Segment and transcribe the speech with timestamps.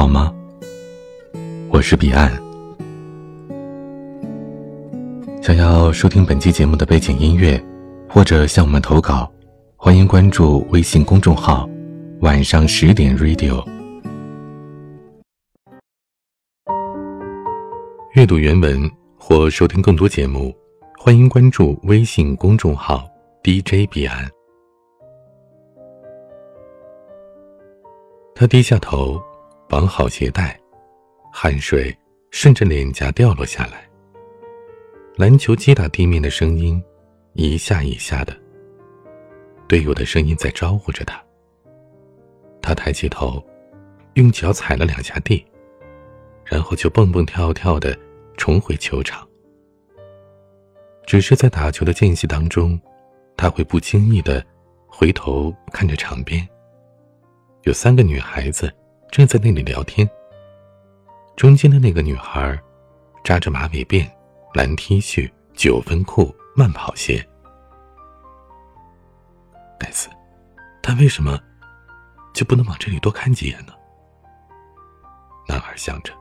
[0.00, 0.34] 好吗？
[1.68, 2.32] 我是彼岸。
[5.42, 7.62] 想要收听本期节目的背景音乐，
[8.08, 9.30] 或者向我们投稿，
[9.76, 11.68] 欢迎关注微信公众号
[12.22, 13.62] “晚上十点 Radio”。
[18.14, 20.50] 阅读原文或收听更多节目，
[20.96, 23.06] 欢迎关注微信公众号
[23.42, 24.26] “DJ 彼岸”。
[28.34, 29.20] 他低下头，
[29.70, 30.60] 绑好鞋带，
[31.32, 31.96] 汗水
[32.32, 33.88] 顺着脸颊掉落下来。
[35.14, 36.82] 篮球击打地面的声音，
[37.34, 38.36] 一下一下的。
[39.68, 41.22] 队友的声音在招呼着他。
[42.60, 43.40] 他抬起头，
[44.14, 45.46] 用脚踩了两下地，
[46.44, 47.96] 然后就蹦蹦跳跳的
[48.36, 49.24] 重回球场。
[51.06, 52.76] 只是在打球的间隙当中，
[53.36, 54.44] 他会不经意的
[54.88, 56.44] 回头看着场边。
[57.62, 58.72] 有三个女孩子
[59.10, 60.08] 正在那里聊天。
[61.36, 62.58] 中间的那个女孩，
[63.24, 64.08] 扎着马尾辫，
[64.54, 67.26] 蓝 T 恤，九分裤，慢跑鞋。
[69.78, 70.08] 该死，
[70.82, 71.38] 他为什么
[72.34, 73.72] 就不能往这里多看几眼呢？
[75.48, 76.12] 男孩想着。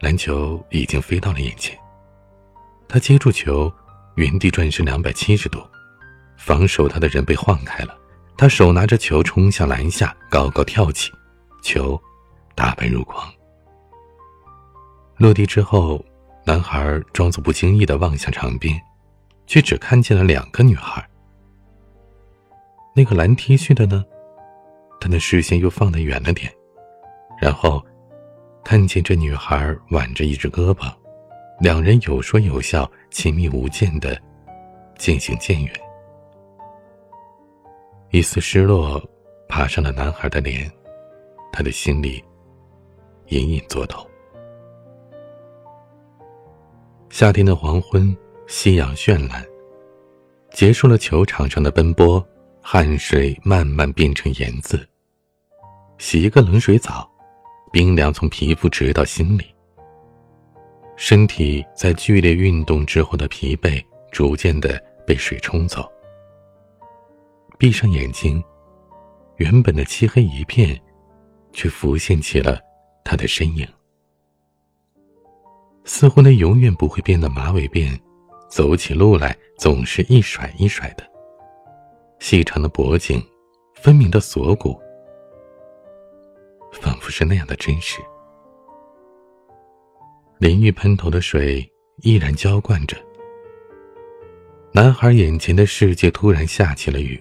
[0.00, 1.78] 篮球已经飞到了眼前，
[2.88, 3.70] 他接住球，
[4.14, 5.60] 原地转身两百七十度，
[6.38, 7.94] 防守他的人被晃开了。
[8.38, 11.12] 他手拿着球冲向篮下，高高跳起，
[11.62, 12.00] 球
[12.54, 13.30] 打奔入筐。
[15.16, 16.02] 落地之后，
[16.44, 18.80] 男孩装作不经意的望向场边，
[19.46, 21.06] 却只看见了两个女孩。
[22.94, 24.04] 那个蓝 T 恤的呢？
[25.00, 26.52] 他的视线又放得远了点，
[27.40, 27.82] 然后
[28.62, 30.92] 看见这女孩挽着一只胳膊，
[31.58, 34.20] 两人有说有笑，亲密无间的
[34.98, 35.72] 渐行渐远。
[38.10, 39.02] 一丝失落
[39.48, 40.70] 爬上了男孩的脸，
[41.52, 42.22] 他的心里
[43.28, 44.06] 隐隐作痛。
[47.08, 48.16] 夏天的黄昏，
[48.46, 49.44] 夕阳绚烂，
[50.52, 52.24] 结束了球场上的奔波，
[52.62, 54.88] 汗水慢慢变成盐渍。
[55.98, 57.10] 洗一个冷水澡，
[57.72, 59.44] 冰凉从皮肤直到心里。
[60.96, 65.90] 身体在剧烈运动之后的疲惫，逐渐的被水冲走。
[67.58, 68.42] 闭上眼睛，
[69.36, 70.80] 原本的漆黑一片，
[71.52, 72.60] 却浮现起了
[73.04, 73.66] 他的身影。
[75.84, 77.98] 似乎那永远不会变的马尾辫，
[78.48, 81.04] 走起路来总是一甩一甩的。
[82.18, 83.20] 细长的脖颈，
[83.74, 84.78] 分明的锁骨，
[86.72, 88.00] 仿佛是那样的真实。
[90.38, 91.66] 淋浴喷头的水
[92.02, 92.96] 依然浇灌着。
[94.72, 97.20] 男孩眼前的世界突然下起了雨。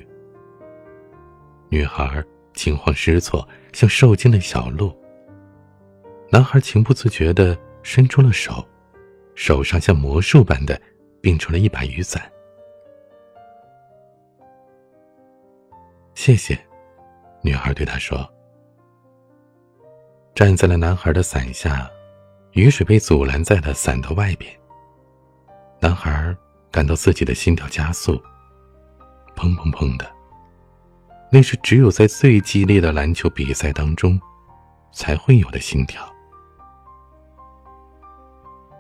[1.69, 2.23] 女孩
[2.59, 4.93] 惊慌失措，像受惊的小鹿。
[6.29, 8.67] 男孩情不自觉的伸出了手，
[9.33, 10.79] 手上像魔术般的
[11.21, 12.21] 变出了一把雨伞。
[16.15, 16.59] 谢谢，
[17.41, 18.29] 女孩对他说。
[20.35, 21.89] 站在了男孩的伞下，
[22.51, 24.53] 雨水被阻拦在了伞的外边。
[25.79, 26.35] 男孩
[26.69, 28.21] 感到自己的心跳加速，
[29.33, 30.18] 砰砰砰的。
[31.31, 34.19] 那是只有在最激烈的篮球比赛当中，
[34.91, 36.03] 才会有的心跳。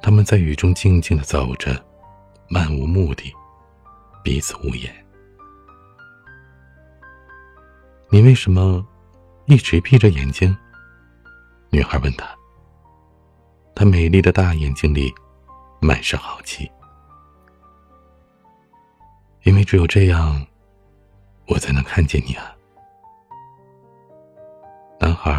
[0.01, 1.79] 他们在雨中静静的走着，
[2.49, 3.31] 漫无目的，
[4.23, 4.91] 彼此无言。
[8.09, 8.83] 你为什么
[9.45, 10.57] 一直闭着眼睛？
[11.69, 12.27] 女孩问他。
[13.75, 15.13] 她美丽的大眼睛里
[15.79, 16.69] 满是好奇。
[19.43, 20.43] 因为只有这样。
[21.49, 22.55] 我才能看见你啊！
[24.99, 25.33] 男孩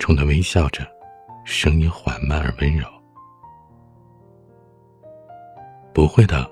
[0.00, 0.84] 冲他微笑着，
[1.44, 2.86] 声音缓慢而温柔。
[5.94, 6.50] 不会的，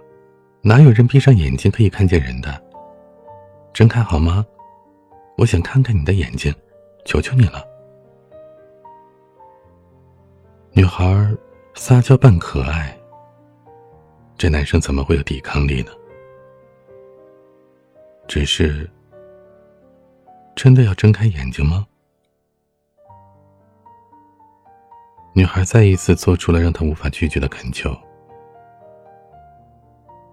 [0.63, 2.63] 哪有人闭上眼睛可以看见人的？
[3.73, 4.47] 睁开好吗？
[5.37, 6.55] 我想看看你的眼睛，
[7.05, 7.65] 求求你了。
[10.73, 11.05] 女孩
[11.75, 12.97] 撒娇扮可爱，
[14.39, 15.91] 这男生怎么会有抵抗力呢？
[18.31, 18.89] 只是，
[20.55, 21.85] 真的要睁开眼睛吗？
[25.35, 27.91] 女孩再一次做出了让他无法拒绝的恳求。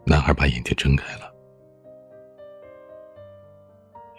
[0.06, 1.34] 男孩把眼睛睁开了，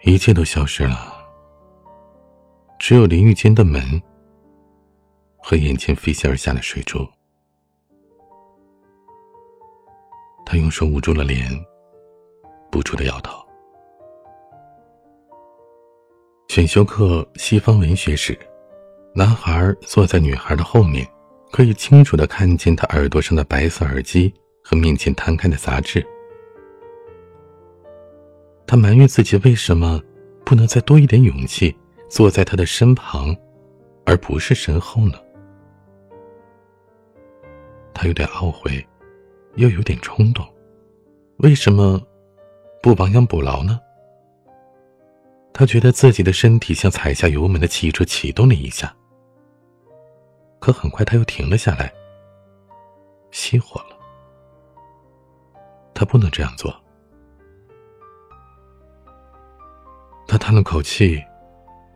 [0.02, 1.14] 一切都消失了，
[2.81, 3.81] 只有淋浴间的门
[5.36, 7.06] 和眼前飞泻而下的水珠。
[10.44, 11.48] 他用手捂住了脸，
[12.72, 13.46] 不住的摇头。
[16.48, 18.36] 选修课西方文学史，
[19.14, 21.06] 男孩坐在女孩的后面，
[21.52, 24.32] 可以清楚的看见他耳朵上的白色耳机
[24.64, 26.04] 和面前摊开的杂志。
[28.66, 30.02] 他埋怨自己为什么
[30.42, 31.76] 不能再多一点勇气，
[32.08, 33.36] 坐在他的身旁，
[34.06, 35.18] 而不是身后呢？
[37.92, 38.84] 他有点懊悔，
[39.56, 40.46] 又有点冲动，
[41.40, 42.00] 为什么
[42.82, 43.78] 不亡羊补牢呢？
[45.52, 48.94] 他觉得自己的身体像踩下油门的汽车启动了一下，
[50.60, 51.92] 可很快他又停了下来，
[53.32, 53.96] 熄火了。
[55.94, 56.72] 他不能这样做。
[60.28, 61.20] 他叹了口气，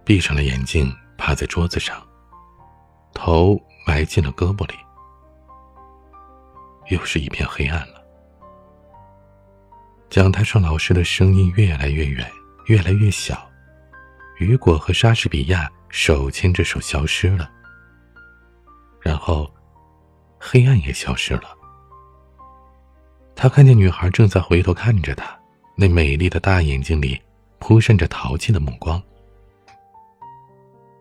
[0.04, 2.02] 闭上了眼睛，趴在桌子上，
[3.14, 3.56] 头
[3.86, 4.74] 埋进了胳膊里。
[6.88, 8.02] 又是一片黑暗了。
[10.10, 12.28] 讲台上老师的声音越来越远，
[12.66, 13.48] 越来越小。
[14.38, 17.50] 雨果和莎士比亚手牵着手消失了，
[19.00, 19.48] 然后，
[20.40, 21.44] 黑暗也消失了。
[23.36, 25.38] 他看见女孩正在回头看着他，
[25.76, 27.20] 那美丽的大眼睛里
[27.58, 29.00] 扑闪着淘气的目光。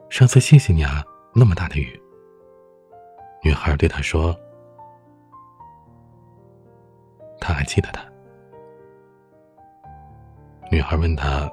[0.09, 1.03] 上次谢谢你啊，
[1.33, 1.99] 那么大的雨。
[3.43, 4.37] 女孩对他说
[7.39, 8.03] ：“他还记得他。”
[10.71, 11.51] 女孩问他。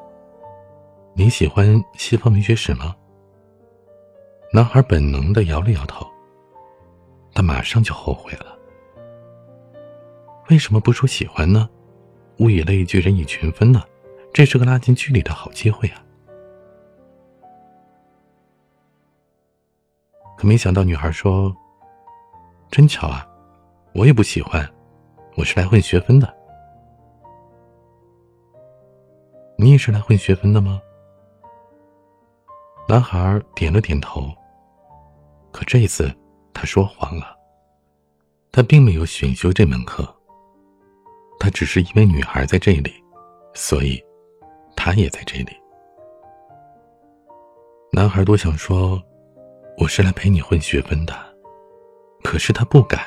[1.15, 2.95] 你喜欢西方文学史吗？
[4.53, 6.07] 男孩本能的摇了摇头。
[7.35, 8.57] 他马上就后悔了。
[10.49, 11.69] 为什么不说喜欢呢？
[12.39, 13.83] 物以类聚，人以群分呢？
[14.33, 16.01] 这是个拉近距离的好机会啊！
[20.37, 21.53] 可没想到，女孩说
[22.71, 23.29] ：“真巧啊，
[23.95, 24.65] 我也不喜欢，
[25.35, 26.38] 我是来混学分的。
[29.61, 30.81] 你也是来混学分的吗？”
[32.89, 34.33] 男孩点了点头。
[35.51, 36.15] 可这次
[36.55, 37.37] 他说谎了，
[38.53, 40.09] 他并没有选修这门课。
[41.41, 42.93] 他只是因为女孩在这里，
[43.55, 44.03] 所以
[44.77, 45.57] 他也在这里。
[47.93, 49.03] 男孩多想说
[49.79, 51.15] ：“我是来陪你混学分的。”
[52.23, 53.01] 可是他不敢。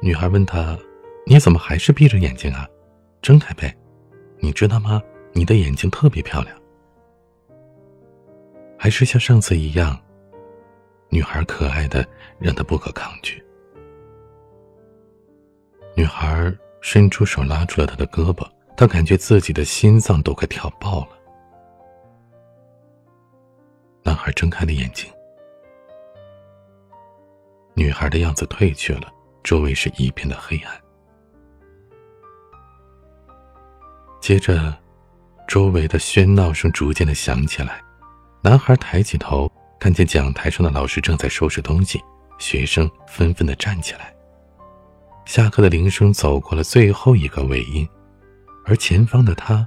[0.00, 0.78] 女孩问他
[1.24, 2.68] ：“你怎么还是闭着眼睛啊？
[3.20, 3.74] 睁开呗。”
[4.44, 5.00] 你知道吗？
[5.32, 6.60] 你的眼睛特别漂亮，
[8.76, 9.96] 还是像上次一样，
[11.10, 12.04] 女孩可爱的
[12.40, 13.40] 让他不可抗拒。
[15.94, 18.44] 女孩伸出手拉住了他的胳膊，
[18.76, 21.10] 他感觉自己的心脏都快跳爆了。
[24.02, 25.08] 男孩睁开了眼睛，
[27.74, 29.08] 女孩的样子褪去了，
[29.44, 30.81] 周围是一片的黑暗。
[34.22, 34.72] 接着，
[35.48, 37.82] 周围的喧闹声逐渐的响起来。
[38.40, 42.00] 男孩抬起头，看见讲台上的老师正在收拾东西，
[42.38, 44.14] 学生纷纷的站起来。
[45.24, 47.86] 下课的铃声走过了最后一个尾音，
[48.64, 49.66] 而前方的他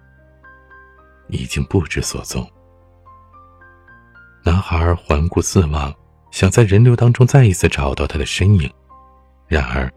[1.27, 2.49] 已经不知所踪。
[4.41, 5.93] 男孩环顾四望，
[6.31, 8.71] 想在人流当中再一次找到他的身影，
[9.49, 9.91] 然而，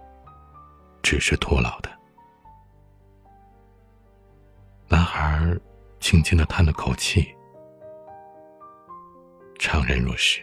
[1.01, 1.98] 只是徒劳的。
[4.91, 5.55] 男孩
[6.01, 7.29] 轻轻的叹了口气，
[9.59, 10.41] 怅然若失。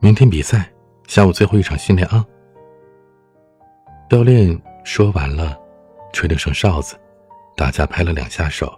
[0.00, 0.72] 明天比赛，
[1.08, 2.24] 下午最后一场训练啊！
[4.08, 5.60] 教练说完了，
[6.10, 6.98] 吹了声哨子，
[7.54, 8.72] 大家拍了两下手，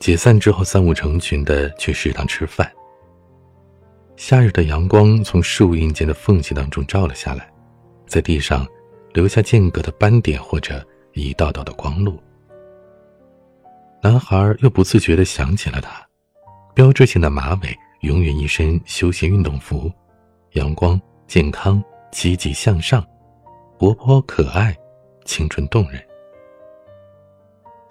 [0.00, 2.68] 解散之后三五成群的去食堂吃饭。
[4.16, 7.48] 夏日的阳光从树荫间的缝隙当中照了下来，
[8.08, 8.66] 在地上
[9.12, 10.84] 留下间隔的斑点或者。
[11.14, 12.18] 一道道的光路，
[14.02, 16.06] 男孩又不自觉地想起了他，
[16.74, 19.92] 标志性的马尾，永远一身休闲运动服，
[20.52, 23.06] 阳光、健康、积极向上，
[23.78, 24.76] 活泼可爱，
[25.24, 26.02] 青春动人。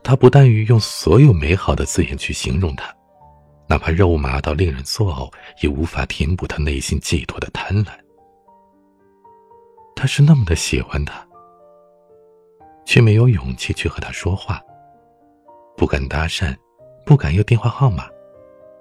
[0.03, 2.91] 他不但于用所有美好的字眼去形容他，
[3.67, 7.91] 哪怕肉麻到令人作呕，也无法填补他内心寄托的贪婪。
[9.95, 11.23] 他是那么的喜欢他。
[12.91, 14.61] 却没有勇气去和他说话，
[15.77, 16.53] 不敢搭讪，
[17.05, 18.09] 不敢要电话号码，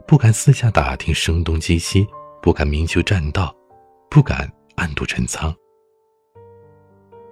[0.05, 2.05] 不敢私下打听声东击西，
[2.43, 3.55] 不敢明修栈道，
[4.11, 5.55] 不敢暗度陈仓。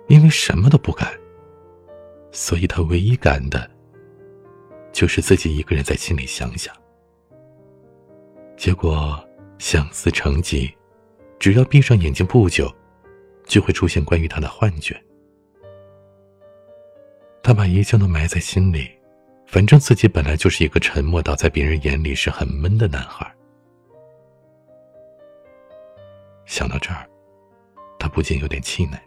[0.07, 1.13] 因为什么都不敢，
[2.31, 3.69] 所以他唯一敢的，
[4.93, 6.73] 就是自己一个人在心里想想。
[8.57, 9.19] 结果
[9.59, 10.73] 相思成疾，
[11.41, 12.73] 只要闭上眼睛不久，
[13.47, 14.97] 就会出现关于他的幻觉。
[17.49, 18.91] 他把一切都埋在心里，
[19.47, 23.27] 反正自己本来就是一个沉默到在别人眼里是很闷的男孩。
[26.45, 27.09] 想到这儿，
[27.99, 29.01] 他不禁有点气馁。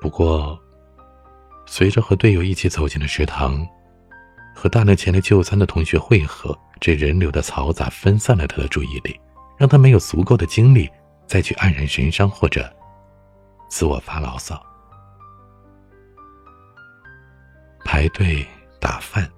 [0.00, 0.58] 不过，
[1.66, 3.62] 随着和队友一起走进了食堂，
[4.54, 9.20] 和大量前来就餐的同学汇合，这人流的嘈杂分散了他的注意力，
[9.58, 10.90] 让他没有足够的精力
[11.26, 12.74] 再去黯然神伤或者
[13.68, 14.58] 自我发牢骚。
[17.86, 18.44] 排队
[18.80, 19.30] 打饭，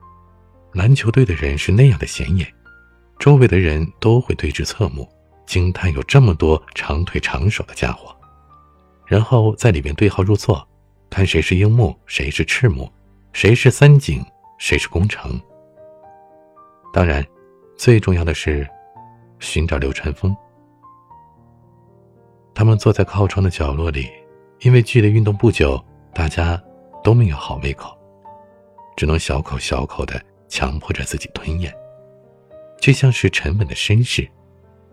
[0.72, 2.50] 篮球队的人是那样的显眼，
[3.18, 5.06] 周围的人都会对之侧目，
[5.46, 8.16] 惊叹有这么多长腿长手的家伙，
[9.06, 10.66] 然后在里面对号入座，
[11.10, 12.90] 看谁是樱木，谁是赤木，
[13.34, 14.24] 谁是三井，
[14.58, 15.38] 谁是宫城。
[16.90, 17.24] 当然，
[17.76, 18.66] 最重要的是
[19.40, 20.34] 寻找流川枫。
[22.54, 24.08] 他们坐在靠窗的角落里，
[24.60, 25.78] 因为剧烈运动不久，
[26.14, 26.60] 大家
[27.04, 27.96] 都没有好胃口。
[28.98, 31.72] 只能小口小口的强迫着自己吞咽，
[32.80, 34.28] 却像是沉稳的绅士，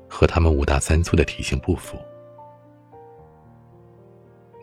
[0.08, 1.98] 和他们五大三粗的体型不符。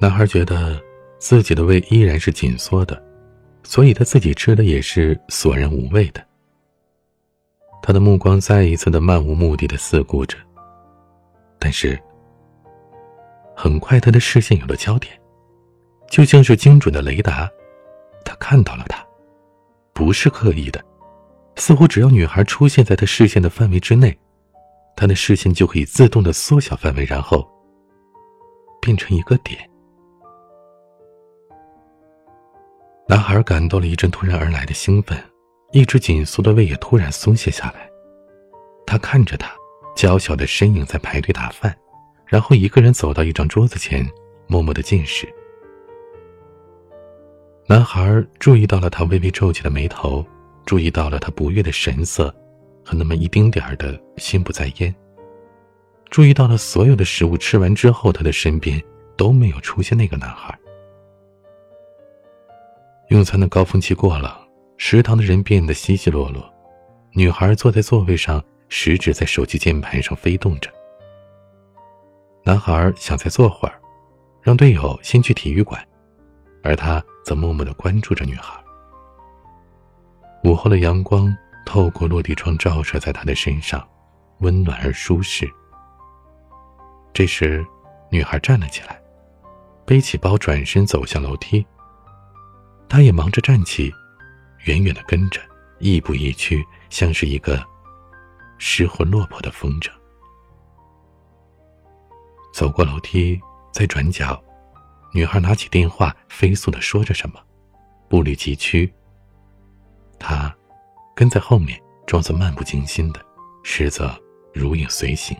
[0.00, 0.80] 男孩觉得
[1.18, 3.02] 自己的胃依然是紧缩的，
[3.64, 6.24] 所以他自己吃的也是索然无味的。
[7.82, 10.38] 他的目光再一次的漫无目的的四顾着，
[11.58, 12.00] 但是
[13.56, 15.20] 很快他的视线有了焦点，
[16.08, 17.50] 就像是精准的雷达，
[18.24, 19.04] 他看到了他。
[19.92, 20.82] 不是刻意的，
[21.56, 24.16] 似乎只要女孩出现在他视线的范围之内，
[24.96, 27.46] 他的视线就可以自动的缩小范围，然后
[28.80, 29.58] 变成一个点。
[33.08, 35.22] 男孩感到了一阵突然而来的兴奋，
[35.72, 37.88] 一直紧缩的胃也突然松懈下来。
[38.86, 39.52] 他看着他
[39.94, 41.76] 娇小的身影在排队打饭，
[42.26, 44.08] 然后一个人走到一张桌子前，
[44.46, 45.28] 默默的进食。
[47.72, 50.22] 男孩注意到了他微微皱起的眉头，
[50.66, 52.28] 注意到了他不悦的神色，
[52.84, 54.94] 和那么一丁点儿的心不在焉。
[56.10, 58.78] 注意到了所有的食物吃完之后，他的身边
[59.16, 60.54] 都没有出现那个男孩。
[63.08, 64.38] 用餐的高峰期过了，
[64.76, 66.44] 食堂的人变得稀稀落落，
[67.12, 70.70] 女孩坐在座位上，食指在手机键盘上飞动着。
[72.44, 73.80] 男孩想再坐会儿，
[74.42, 75.82] 让队友先去体育馆。
[76.62, 78.52] 而他则默默的关注着女孩。
[80.44, 83.86] 午后的阳光透过落地窗照射在他的身上，
[84.40, 85.48] 温暖而舒适。
[87.12, 87.64] 这时，
[88.10, 89.00] 女孩站了起来，
[89.86, 91.64] 背起包，转身走向楼梯。
[92.88, 93.92] 他也忙着站起，
[94.64, 95.40] 远远的跟着，
[95.78, 97.62] 亦步亦趋，像是一个
[98.58, 99.90] 失魂落魄的风筝。
[102.52, 103.40] 走过楼梯，
[103.72, 104.42] 在转角。
[105.14, 107.38] 女孩拿起电话，飞速的说着什么，
[108.08, 108.90] 步履急趋。
[110.18, 110.54] 他
[111.14, 113.20] 跟在后面，装作漫不经心的，
[113.62, 114.10] 实则
[114.54, 115.36] 如影随形。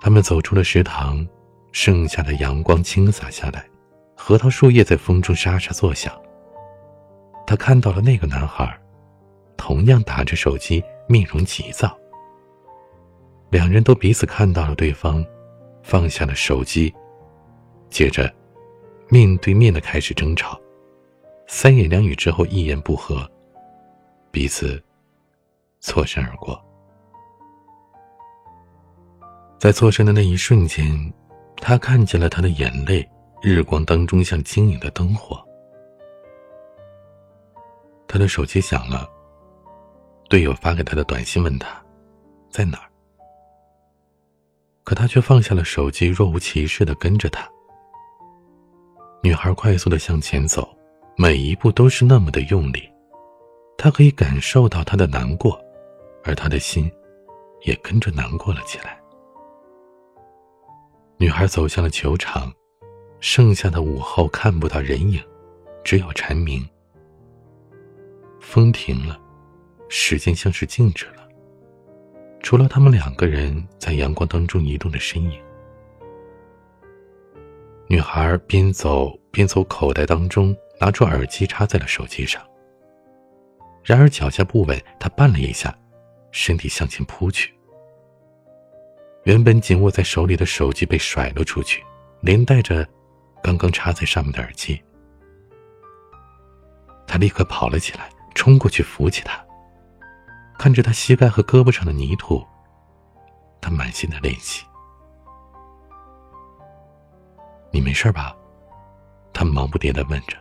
[0.00, 1.26] 他们走出了食堂，
[1.72, 3.68] 盛夏的阳光倾洒下来，
[4.16, 6.18] 核桃树叶在风中沙沙作响。
[7.46, 8.78] 他看到了那个男孩，
[9.58, 11.94] 同样打着手机，面容急躁。
[13.50, 15.22] 两人都彼此看到了对方，
[15.82, 16.94] 放下了手机。
[17.90, 18.32] 接着，
[19.08, 20.60] 面对面的开始争吵，
[21.46, 23.28] 三言两语之后一言不合，
[24.30, 24.82] 彼此
[25.80, 26.62] 错身而过。
[29.58, 31.12] 在错身的那一瞬间，
[31.56, 33.08] 他看见了他的眼泪，
[33.42, 35.42] 日光当中像晶莹的灯火。
[38.06, 39.10] 他的手机响了，
[40.28, 41.82] 队友发给他的短信问他，
[42.50, 42.88] 在哪儿？
[44.84, 47.50] 可他却放下了手机，若无其事的跟着他。
[49.28, 50.66] 女孩快速的向前走，
[51.14, 52.88] 每一步都是那么的用力。
[53.76, 55.62] 她可以感受到他的难过，
[56.24, 56.90] 而他的心
[57.66, 58.98] 也跟着难过了起来。
[61.18, 62.50] 女孩走向了球场，
[63.20, 65.22] 剩下的午后看不到人影，
[65.84, 66.66] 只有蝉鸣。
[68.40, 69.20] 风停了，
[69.90, 71.28] 时间像是静止了，
[72.42, 75.38] 除了他们两个人在阳光当中移动的身影。
[77.90, 82.42] 女孩边走边从口袋当中拿出耳机插在了手机上。
[83.82, 85.74] 然而脚下不稳，她绊了一下，
[86.30, 87.54] 身体向前扑去。
[89.24, 91.82] 原本紧握在手里的手机被甩了出去，
[92.20, 92.86] 连带着
[93.42, 94.78] 刚刚插在上面的耳机。
[97.06, 99.42] 他立刻跑了起来，冲过去扶起她，
[100.58, 102.46] 看着她膝盖和胳膊上的泥土，
[103.62, 104.66] 他满心的怜惜。
[107.70, 108.34] 你没事吧？
[109.32, 110.36] 他忙不迭的问着。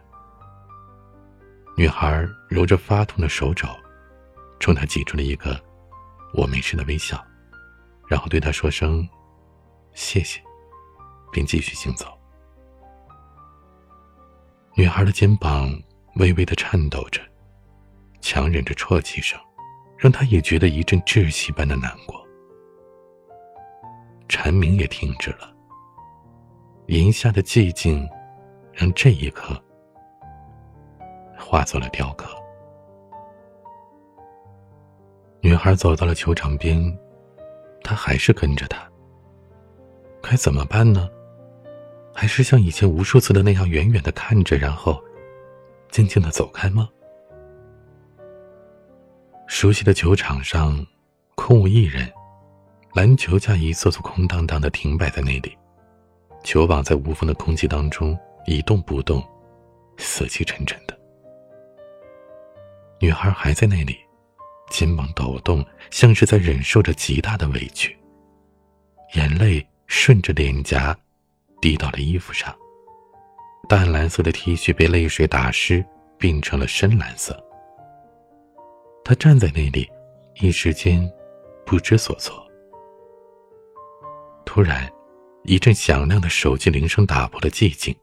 [1.75, 3.67] 女孩揉着发痛的手肘，
[4.59, 5.61] 冲他挤出了一个
[6.33, 7.23] “我没事”的微笑，
[8.07, 9.07] 然后对他说声
[9.93, 10.41] “谢谢”，
[11.31, 12.07] 并继续行走。
[14.75, 15.71] 女孩的肩膀
[16.15, 17.21] 微微的颤抖着，
[18.21, 19.39] 强忍着啜泣声，
[19.97, 22.25] 让他也觉得一阵窒息般的难过。
[24.27, 25.53] 蝉鸣也停止了，
[26.87, 28.07] 檐下的寂静，
[28.71, 29.61] 让这一刻
[31.37, 32.29] 化作了雕刻。
[35.41, 36.81] 女孩走到了球场边，
[37.83, 38.89] 他还是跟着她。
[40.21, 41.09] 该怎么办呢？
[42.13, 44.97] 还是像以前无数次的那样，远远的看着，然后
[45.91, 46.89] 静静的走开吗？
[49.45, 50.85] 熟悉的球场上，
[51.35, 52.09] 空无一人，
[52.93, 55.57] 篮球架一座座空荡荡的停摆在那里，
[56.47, 59.21] 球网在无风的空气当中一动不动，
[59.97, 60.97] 死气沉沉的。
[63.01, 63.97] 女孩还在那里，
[64.69, 65.61] 肩膀抖动，
[65.91, 67.93] 像是在忍受着极大的委屈，
[69.15, 70.97] 眼泪顺着脸颊。
[71.59, 72.55] 滴到了衣服上，
[73.67, 75.83] 淡蓝色的 T 恤被泪水打湿，
[76.17, 77.37] 变成了深蓝色。
[79.03, 79.85] 他站在那里，
[80.39, 81.11] 一时间
[81.65, 82.41] 不知所措。
[84.45, 84.89] 突然，
[85.47, 87.95] 一阵响亮的手机铃声打破了寂静，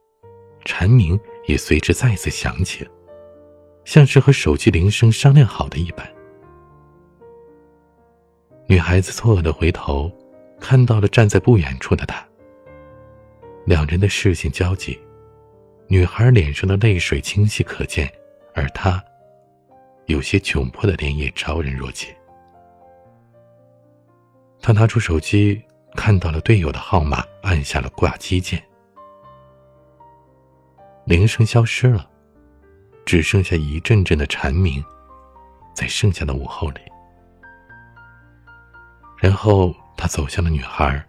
[0.65, 2.89] 蝉鸣也随之再次响起，
[3.85, 6.11] 像是和手机铃声商量好的一般。
[8.67, 10.11] 女孩子错愕的回头，
[10.59, 12.27] 看到了站在不远处的他。
[13.67, 14.99] 两人的视线交集，
[15.87, 18.11] 女孩脸上的泪水清晰可见，
[18.55, 19.05] 而他
[20.07, 22.09] 有些窘迫的脸也昭然若揭。
[24.63, 25.63] 他拿出手机，
[25.95, 28.63] 看到了队友的号码，按下了挂机键。
[31.07, 32.09] 铃声消失了，
[33.05, 34.85] 只剩下一阵阵的蝉鸣，
[35.75, 36.81] 在剩下的午后里。
[39.19, 41.03] 然后他走向了女孩，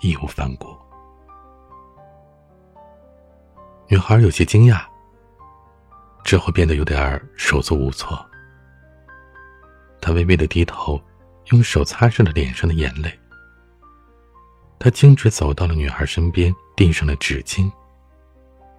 [0.00, 0.68] 义无反顾。
[3.88, 4.82] 女孩有些惊讶，
[6.24, 8.24] 之后变得有点手足无措。
[10.00, 10.98] 她微微的低头，
[11.46, 13.19] 用手擦拭了脸上的眼泪。
[14.82, 17.70] 他径直走到了女孩身边，递上了纸巾。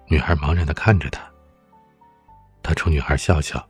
[0.08, 1.22] 女孩茫然的看着他。
[2.60, 3.64] 他冲女孩笑笑，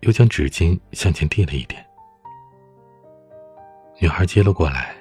[0.00, 1.84] 又将纸巾向前递了一点。
[4.00, 4.96] 女孩接了过来，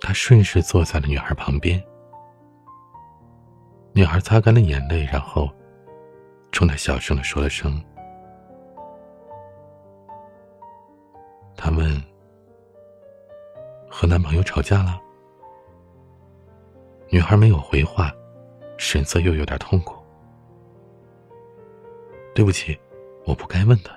[0.00, 1.82] 他顺势坐在了女孩旁边。
[3.92, 5.50] 女孩擦干了眼泪，然后
[6.52, 7.82] 冲他小声的说了声
[11.58, 12.00] ：“他们
[13.90, 15.02] 和男朋友吵架了。”
[17.10, 18.12] 女孩没有回话，
[18.76, 20.02] 神色又有点痛苦。
[22.34, 22.78] “对不起，
[23.24, 23.90] 我不该问的。”“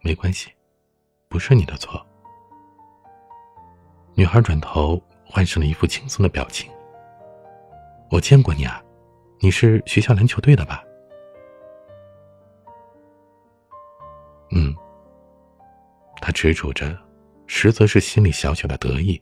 [0.00, 0.50] 没关系，
[1.28, 2.04] 不是你的错。”
[4.14, 5.02] 女孩转头。
[5.26, 6.70] 换上了一副轻松的表情。
[8.08, 8.80] 我见过你啊，
[9.40, 10.84] 你是学校篮球队的吧？
[14.52, 14.72] 嗯。
[16.20, 16.96] 他执着着，
[17.48, 19.20] 实则是心里小小的得意。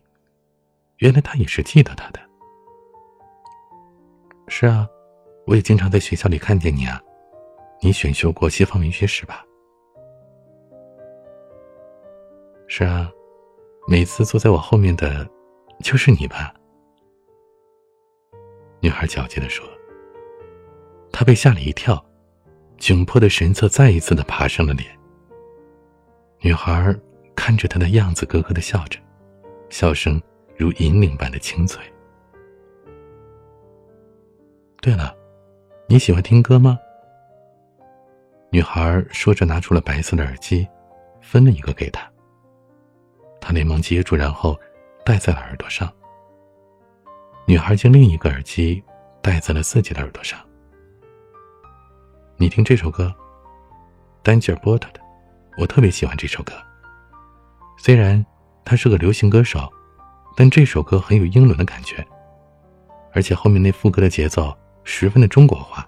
[1.03, 2.21] 原来他也是记得他的。
[4.47, 4.89] 是啊，
[5.49, 7.03] 我也经常在学校里看见你啊。
[7.81, 9.45] 你选修过西方文学史吧？
[12.69, 13.11] 是啊，
[13.89, 15.29] 每次坐在我后面的。
[15.83, 16.55] 就是你吧，
[18.81, 19.67] 女孩矫健的说。
[21.11, 22.01] 他被吓了一跳，
[22.79, 24.97] 窘迫的神色再一次的爬上了脸。
[26.39, 26.97] 女孩
[27.35, 29.01] 看着他的样子，咯咯的笑着，
[29.71, 30.23] 笑声
[30.63, 31.83] 如银铃般的清脆。
[34.81, 35.15] 对了，
[35.89, 36.79] 你喜欢听歌吗？
[38.51, 40.67] 女孩说着，拿出了白色的耳机，
[41.21, 42.11] 分了一个给他。
[43.41, 44.59] 他连忙接住，然后。
[45.05, 45.93] 戴在了耳朵上。
[47.45, 48.81] 女孩将另一个耳机
[49.21, 50.39] 戴在了自己的耳朵上。
[52.37, 53.13] 你听这首歌，
[54.23, 55.01] 丹吉尔波特的，
[55.59, 56.53] 我特别喜欢这首歌。
[57.77, 58.25] 虽然
[58.65, 59.69] 他是个流行歌手，
[60.37, 62.07] 但这首歌很有英伦的感觉，
[63.13, 65.87] 而且后面那副歌的节奏十分的中国化。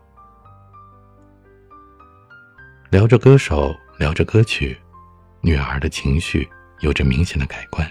[2.91, 4.79] 聊着歌手，聊着歌曲，
[5.41, 6.49] 女儿的情绪
[6.81, 7.91] 有着明显的改观。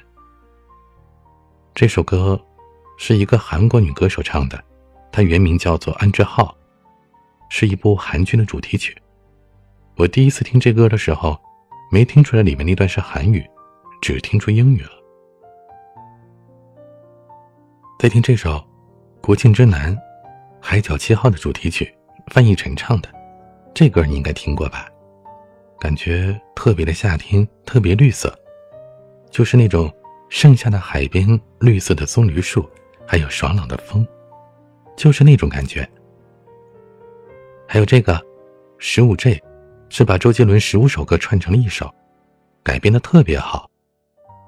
[1.73, 2.39] 这首歌
[2.97, 4.63] 是一个韩国女歌手唱的，
[5.11, 6.55] 她原名叫做安智浩，
[7.49, 8.95] 是一部韩剧的主题曲。
[9.97, 11.37] 我第一次听这歌的时候，
[11.91, 13.45] 没听出来里面那段是韩语，
[14.01, 15.02] 只听出英语了。
[17.99, 18.57] 再听这首
[19.21, 19.95] 《国庆之南》，
[20.59, 21.93] 《海角七号》的主题曲，
[22.27, 23.07] 翻译陈唱的，
[23.73, 24.89] 这歌你应该听过吧？
[25.79, 28.37] 感觉特别的夏天，特别绿色，
[29.29, 29.93] 就是那种
[30.27, 32.69] 盛夏的海边，绿色的棕榈树，
[33.07, 34.05] 还有爽朗的风，
[34.97, 35.87] 就是那种感觉。
[37.65, 38.15] 还有这个
[38.79, 39.35] 《十五 J》，
[39.87, 41.89] 是把周杰伦十五首歌串成了一首，
[42.63, 43.69] 改编的特别好，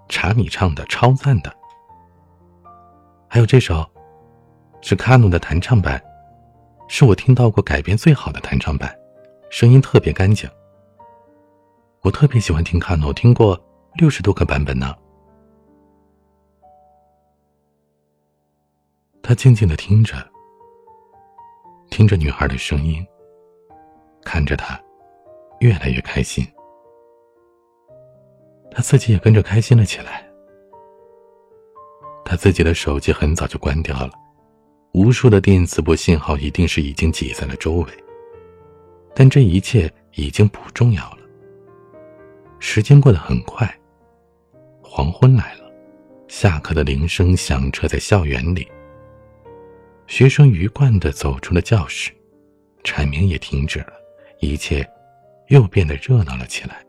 [0.10, 1.55] 查米唱的超赞的。
[3.36, 3.86] 还有这首，
[4.80, 6.02] 是卡努的弹唱版，
[6.88, 8.98] 是我听到过改编最好的弹唱版，
[9.50, 10.50] 声音特别干净。
[12.00, 13.62] 我特别喜欢听卡努，听过
[13.95, 14.95] 六十多个版本呢。
[19.21, 20.15] 他静静的听着，
[21.89, 23.06] 听着女孩的声音，
[24.24, 24.82] 看着她
[25.60, 26.48] 越来越开心，
[28.71, 30.25] 他自己也跟着开心了起来。
[32.36, 34.12] 自己的手机很早就关掉了，
[34.93, 37.88] 无数的电磁波信号一定是已经挤在了周围，
[39.13, 41.17] 但这一切已经不重要了。
[42.60, 43.71] 时间过得很快，
[44.82, 45.71] 黄昏来了，
[46.28, 48.67] 下课的铃声响彻在校园里。
[50.08, 52.12] 学生鱼贯的走出了教室，
[52.84, 53.93] 蝉鸣也停止了，
[54.39, 54.88] 一切
[55.48, 56.84] 又变得热闹了起来。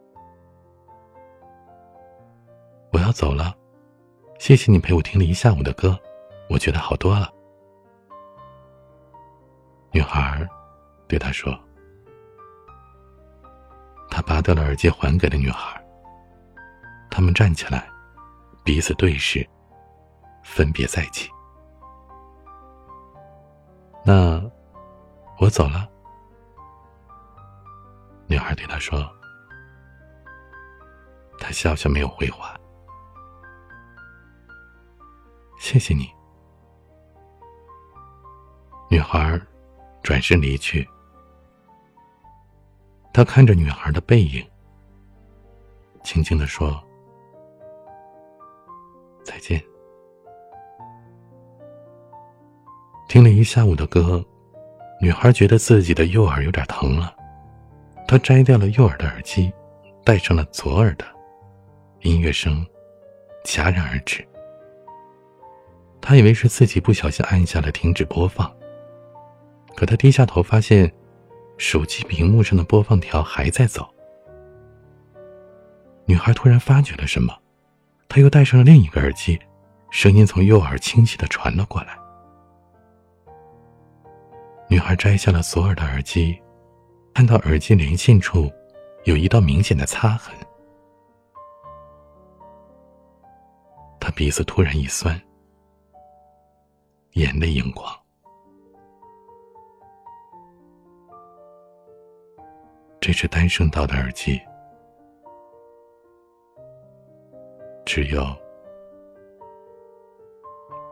[2.93, 3.55] 我要走了，
[4.39, 5.99] 谢谢你陪我听了一下午的歌，
[6.49, 7.33] 我觉得好多了。
[9.93, 10.47] 女孩
[11.09, 11.59] 对他说。
[14.09, 15.83] 他拔掉了耳机，还给了女孩。
[17.11, 17.87] 他们站起来，
[18.65, 19.47] 彼此对视，
[20.43, 21.29] 分别在一起。
[24.05, 24.43] 那
[25.39, 25.87] 我走了。
[28.27, 29.07] 女孩对他说。
[31.39, 32.59] 他笑笑，没有回话。
[35.67, 36.09] 谢谢你。
[38.89, 39.37] 女孩
[40.01, 40.89] 转身离去。
[43.13, 44.47] 他看着女孩的背影，
[46.05, 46.81] 轻轻的说
[49.27, 49.61] ：“再见。”
[53.11, 54.25] 听了一下午的歌，
[55.01, 57.13] 女孩觉得自己的右耳有点疼了。
[58.07, 59.53] 她摘掉了右耳的耳机，
[60.05, 61.05] 戴上了左耳的，
[62.03, 62.65] 音乐声
[63.45, 64.25] 戛然而止。
[66.07, 68.49] 他以为是自己不小心按下了停止播放，
[69.75, 70.93] 可他低下头发现。
[71.59, 73.89] 手机屏幕上的播放条还在走。
[76.05, 77.35] 女孩突然发觉了什么，
[78.11, 79.41] 她又戴上了另一个耳机，
[79.91, 81.99] 声音从右耳清晰的传了过来。
[84.69, 86.39] 女孩摘下了左耳的耳机，
[87.15, 88.53] 看到耳机连线处
[89.05, 90.35] 有一道明显的擦痕，
[93.99, 95.19] 她鼻子突然一酸，
[97.17, 97.91] 眼泪盈眶。
[103.01, 104.39] 这是单声道的耳机，
[107.87, 108.23] 只有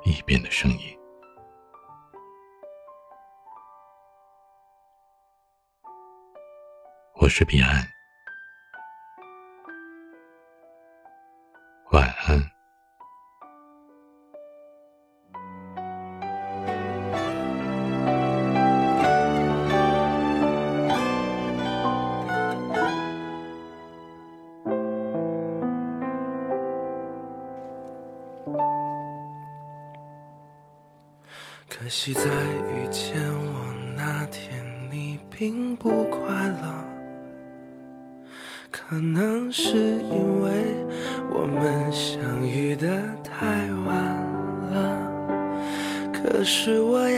[0.06, 0.98] 一边的声音。
[7.20, 7.86] 我是彼岸，
[31.96, 36.84] 惜在遇见我那天，你并不快乐。
[38.68, 40.50] 可能是因为
[41.30, 43.94] 我们相遇的太晚
[44.72, 46.10] 了。
[46.12, 47.08] 可是我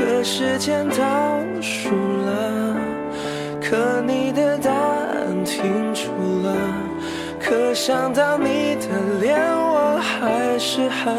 [0.00, 0.96] 可时间倒
[1.60, 2.74] 数了，
[3.60, 6.04] 可你的答案停住
[6.42, 6.56] 了，
[7.38, 8.86] 可想到你的
[9.20, 11.14] 脸，我还是很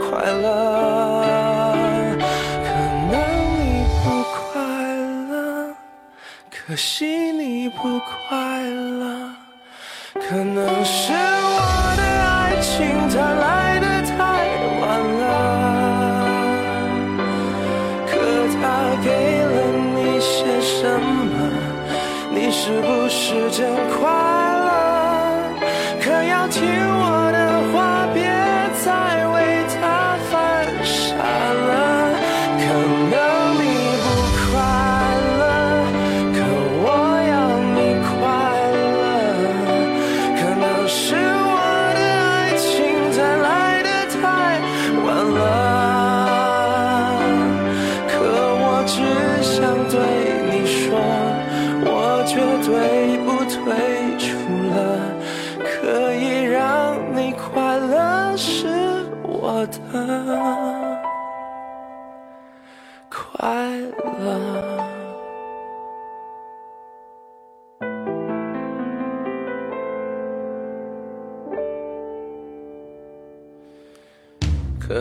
[0.00, 1.76] 快乐。
[2.64, 2.72] 可
[3.10, 3.12] 能
[3.52, 4.64] 你不快
[5.30, 5.74] 乐，
[6.50, 9.30] 可惜你不快乐，
[10.14, 11.12] 可能是
[22.76, 24.35] 是不是真快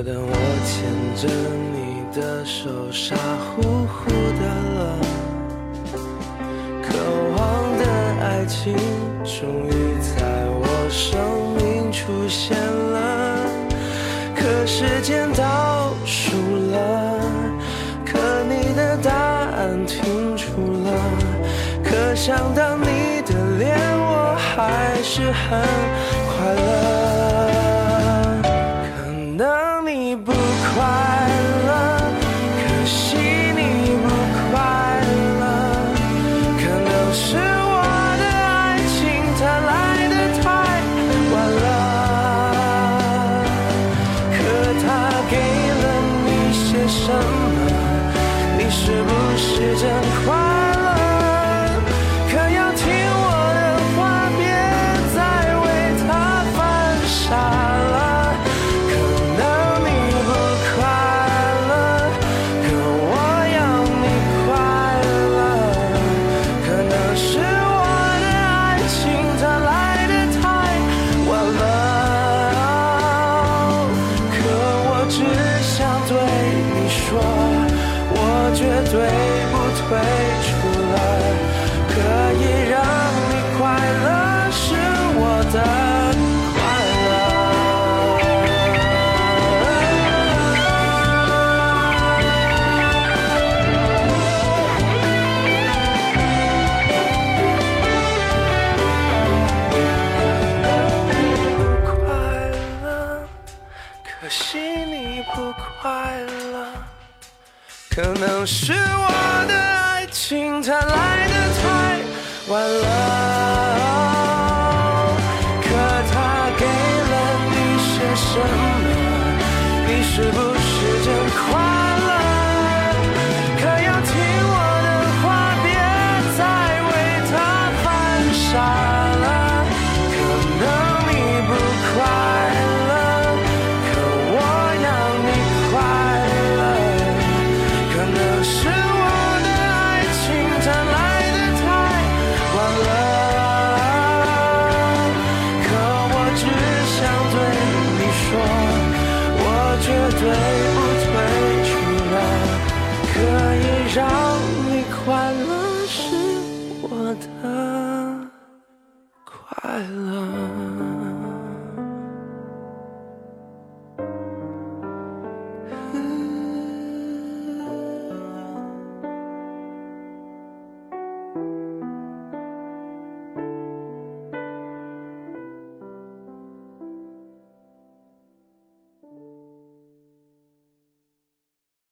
[0.05, 0.33] 当我
[0.67, 0.85] 牵
[1.17, 1.27] 着
[1.73, 4.99] 你的手，傻乎乎的了，
[6.83, 6.93] 渴
[7.35, 7.83] 望的
[8.21, 8.75] 爱情
[9.23, 10.21] 终于在
[10.61, 11.17] 我生
[11.57, 13.49] 命出现了，
[14.35, 16.37] 可时间倒数
[16.71, 17.19] 了，
[18.05, 20.45] 可你的答案停住
[20.83, 20.87] 了，
[21.83, 25.59] 可想到你的脸，我还是很
[26.29, 26.94] 快乐。
[78.95, 79.24] sway.
[108.15, 112.01] 可能是我的爱情它来的太
[112.47, 113.44] 晚了。